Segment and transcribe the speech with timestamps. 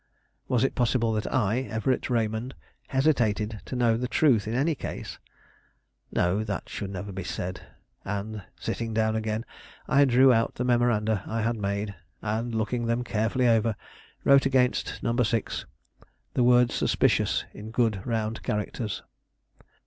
[0.47, 2.55] Was it possible that I, Everett Raymond,
[2.87, 5.19] hesitated to know the truth in any case?
[6.11, 7.61] No, that should never be said;
[8.03, 9.45] and, sitting down again,
[9.87, 13.75] I drew out the memoranda I had made and, looking them carefully over,
[14.23, 15.15] wrote against No.
[15.15, 15.67] 6
[16.33, 19.03] the word suspicious in good round characters.